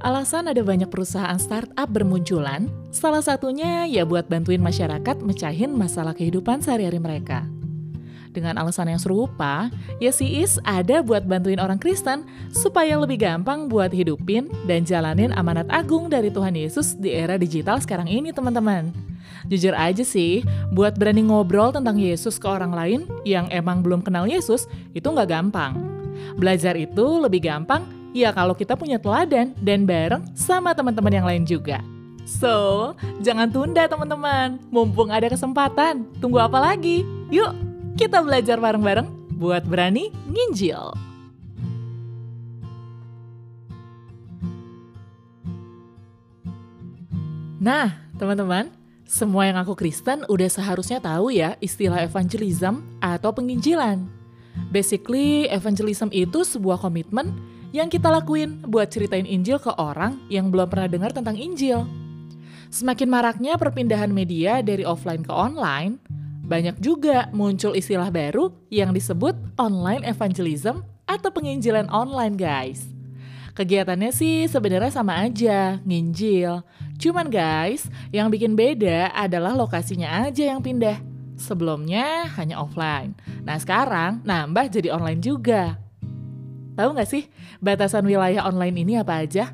Alasan 0.00 0.48
ada 0.48 0.64
banyak 0.64 0.88
perusahaan 0.88 1.36
startup 1.36 1.84
bermunculan, 1.92 2.72
salah 2.88 3.20
satunya 3.20 3.84
ya 3.84 4.08
buat 4.08 4.32
bantuin 4.32 4.56
masyarakat 4.56 5.20
mecahin 5.20 5.76
masalah 5.76 6.16
kehidupan 6.16 6.64
sehari-hari 6.64 6.96
mereka. 6.96 7.44
Dengan 8.32 8.56
alasan 8.56 8.88
yang 8.88 8.96
serupa, 8.96 9.68
ya 10.00 10.08
si 10.08 10.40
Is 10.40 10.56
ada 10.64 11.04
buat 11.04 11.28
bantuin 11.28 11.60
orang 11.60 11.76
Kristen 11.76 12.24
supaya 12.48 12.96
lebih 12.96 13.20
gampang 13.20 13.68
buat 13.68 13.92
hidupin 13.92 14.48
dan 14.64 14.88
jalanin 14.88 15.36
amanat 15.36 15.68
agung 15.68 16.08
dari 16.08 16.32
Tuhan 16.32 16.56
Yesus 16.56 16.96
di 16.96 17.12
era 17.12 17.36
digital 17.36 17.76
sekarang 17.84 18.08
ini 18.08 18.32
teman-teman. 18.32 18.96
Jujur 19.52 19.76
aja 19.76 20.00
sih, 20.00 20.40
buat 20.72 20.96
berani 20.96 21.28
ngobrol 21.28 21.76
tentang 21.76 22.00
Yesus 22.00 22.40
ke 22.40 22.48
orang 22.48 22.72
lain 22.72 23.00
yang 23.28 23.52
emang 23.52 23.84
belum 23.84 24.00
kenal 24.00 24.24
Yesus 24.24 24.64
itu 24.96 25.04
nggak 25.04 25.28
gampang. 25.28 25.76
Belajar 26.40 26.72
itu 26.80 27.20
lebih 27.20 27.44
gampang 27.44 27.99
Ya 28.10 28.34
kalau 28.34 28.58
kita 28.58 28.74
punya 28.74 28.98
teladan 28.98 29.54
dan 29.62 29.86
bareng 29.86 30.26
sama 30.34 30.74
teman-teman 30.74 31.14
yang 31.14 31.26
lain 31.26 31.44
juga. 31.46 31.78
So, 32.26 32.94
jangan 33.22 33.50
tunda 33.50 33.86
teman-teman. 33.86 34.58
Mumpung 34.70 35.10
ada 35.10 35.26
kesempatan. 35.30 36.06
Tunggu 36.18 36.42
apa 36.42 36.58
lagi? 36.58 37.06
Yuk, 37.30 37.54
kita 37.94 38.22
belajar 38.22 38.58
bareng-bareng 38.58 39.06
buat 39.38 39.62
berani 39.66 40.10
nginjil. 40.30 40.94
Nah, 47.60 47.92
teman-teman, 48.16 48.72
semua 49.04 49.44
yang 49.44 49.60
aku 49.60 49.76
Kristen 49.76 50.24
udah 50.32 50.48
seharusnya 50.48 50.96
tahu 50.96 51.28
ya 51.28 51.58
istilah 51.60 52.00
evangelism 52.00 52.80
atau 53.02 53.34
penginjilan. 53.34 54.06
Basically, 54.72 55.50
evangelism 55.50 56.08
itu 56.14 56.40
sebuah 56.46 56.80
komitmen 56.80 57.34
yang 57.70 57.86
kita 57.86 58.10
lakuin 58.10 58.62
buat 58.66 58.90
ceritain 58.90 59.26
Injil 59.26 59.62
ke 59.62 59.70
orang 59.78 60.18
yang 60.26 60.50
belum 60.50 60.66
pernah 60.66 60.90
dengar 60.90 61.14
tentang 61.14 61.38
Injil. 61.38 61.86
Semakin 62.70 63.10
maraknya 63.10 63.58
perpindahan 63.58 64.10
media 64.10 64.62
dari 64.62 64.86
offline 64.86 65.26
ke 65.26 65.32
online, 65.34 65.98
banyak 66.46 66.78
juga 66.82 67.30
muncul 67.30 67.74
istilah 67.78 68.10
baru 68.10 68.50
yang 68.70 68.90
disebut 68.90 69.38
online 69.58 70.02
evangelism 70.06 70.82
atau 71.06 71.30
penginjilan 71.30 71.86
online 71.90 72.38
guys. 72.38 72.90
Kegiatannya 73.54 74.14
sih 74.14 74.46
sebenarnya 74.46 74.94
sama 74.94 75.26
aja, 75.26 75.82
nginjil. 75.82 76.62
Cuman 77.02 77.26
guys, 77.26 77.90
yang 78.14 78.30
bikin 78.30 78.54
beda 78.54 79.10
adalah 79.14 79.54
lokasinya 79.58 80.26
aja 80.26 80.54
yang 80.54 80.62
pindah. 80.62 81.02
Sebelumnya 81.34 82.30
hanya 82.38 82.62
offline. 82.62 83.18
Nah 83.42 83.58
sekarang 83.58 84.22
nambah 84.22 84.70
jadi 84.70 84.94
online 84.94 85.18
juga. 85.18 85.89
Tahu 86.80 86.96
nggak 86.96 87.10
sih 87.12 87.28
batasan 87.60 88.08
wilayah 88.08 88.48
online 88.48 88.80
ini 88.80 88.96
apa 88.96 89.20
aja? 89.20 89.52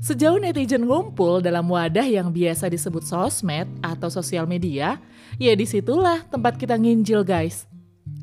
Sejauh 0.00 0.40
netizen 0.40 0.88
ngumpul 0.88 1.44
dalam 1.44 1.68
wadah 1.68 2.08
yang 2.08 2.32
biasa 2.32 2.72
disebut 2.72 3.04
sosmed 3.04 3.68
atau 3.84 4.08
sosial 4.08 4.48
media, 4.48 4.96
ya 5.36 5.52
di 5.52 5.68
situlah 5.68 6.24
tempat 6.32 6.56
kita 6.56 6.80
nginjil 6.80 7.28
guys. 7.28 7.68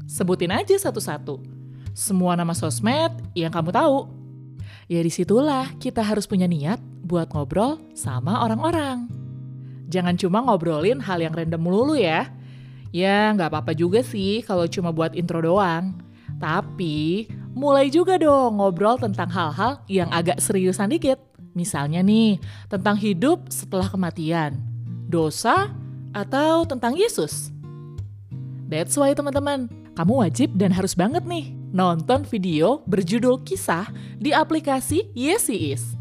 Sebutin 0.10 0.50
aja 0.50 0.74
satu-satu. 0.82 1.46
Semua 1.94 2.34
nama 2.34 2.58
sosmed 2.58 3.14
yang 3.38 3.54
kamu 3.54 3.70
tahu. 3.70 4.10
Ya 4.90 5.06
di 5.06 5.14
situlah 5.14 5.70
kita 5.78 6.02
harus 6.02 6.26
punya 6.26 6.50
niat 6.50 6.82
buat 7.06 7.30
ngobrol 7.30 7.78
sama 7.94 8.42
orang-orang. 8.42 9.06
Jangan 9.94 10.18
cuma 10.18 10.42
ngobrolin 10.42 10.98
hal 10.98 11.22
yang 11.22 11.38
random 11.38 11.62
melulu 11.62 11.94
ya. 11.94 12.34
Ya 12.90 13.30
nggak 13.30 13.54
apa-apa 13.54 13.78
juga 13.78 14.02
sih 14.02 14.42
kalau 14.42 14.66
cuma 14.66 14.90
buat 14.90 15.14
intro 15.14 15.38
doang. 15.38 16.02
Tapi 16.42 17.30
mulai 17.52 17.92
juga 17.92 18.16
dong 18.18 18.60
ngobrol 18.60 19.00
tentang 19.00 19.30
hal-hal 19.32 19.84
yang 19.92 20.10
agak 20.12 20.40
seriusan 20.40 20.92
dikit. 20.92 21.20
Misalnya 21.52 22.00
nih, 22.00 22.40
tentang 22.72 22.96
hidup 22.96 23.52
setelah 23.52 23.92
kematian, 23.92 24.56
dosa, 25.12 25.72
atau 26.16 26.64
tentang 26.64 26.96
Yesus. 26.96 27.52
That's 28.72 28.95
why 28.95 29.11
teman-teman, 29.11 29.67
kamu 30.00 30.14
wajib 30.23 30.56
dan 30.56 30.72
harus 30.72 30.95
banget 30.95 31.28
nih 31.28 31.52
nonton 31.72 32.28
video 32.28 32.84
berjudul 32.88 33.44
kisah 33.44 33.88
di 34.20 34.32
aplikasi 34.36 35.11
Yesis. 35.16 35.95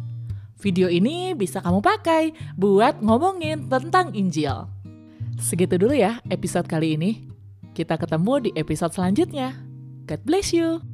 Video 0.61 0.93
ini 0.93 1.33
bisa 1.33 1.59
kamu 1.65 1.81
pakai 1.81 2.37
buat 2.55 3.01
ngomongin 3.01 3.67
tentang 3.67 4.13
Injil. 4.13 4.69
Segitu 5.41 5.81
dulu 5.81 5.97
ya 5.97 6.21
episode 6.29 6.69
kali 6.69 7.01
ini. 7.01 7.11
Kita 7.73 7.97
ketemu 7.97 8.33
di 8.45 8.51
episode 8.59 8.93
selanjutnya. 8.93 9.57
God 10.05 10.21
bless 10.29 10.53
you. 10.53 10.90